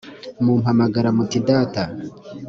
[0.43, 1.81] mumpamagara muti data